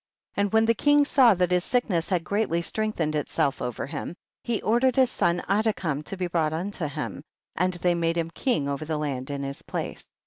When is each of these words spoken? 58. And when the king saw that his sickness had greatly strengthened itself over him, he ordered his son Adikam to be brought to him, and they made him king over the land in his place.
58. 0.33 0.41
And 0.41 0.51
when 0.51 0.65
the 0.65 0.73
king 0.73 1.05
saw 1.05 1.35
that 1.35 1.51
his 1.51 1.63
sickness 1.63 2.09
had 2.09 2.23
greatly 2.23 2.59
strengthened 2.59 3.13
itself 3.13 3.61
over 3.61 3.85
him, 3.85 4.15
he 4.43 4.59
ordered 4.63 4.95
his 4.95 5.11
son 5.11 5.43
Adikam 5.47 6.01
to 6.05 6.17
be 6.17 6.25
brought 6.25 6.73
to 6.73 6.87
him, 6.87 7.21
and 7.55 7.73
they 7.73 7.93
made 7.93 8.17
him 8.17 8.31
king 8.31 8.67
over 8.67 8.83
the 8.83 8.97
land 8.97 9.29
in 9.29 9.43
his 9.43 9.61
place. 9.61 10.07